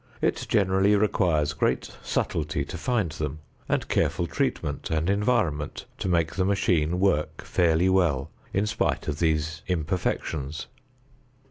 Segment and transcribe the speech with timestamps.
[0.19, 3.37] It generally requires great subtlety to find them,
[3.69, 9.19] and careful treatment and environment to make the machine work fairly well in spite of
[9.19, 10.65] these imperfections.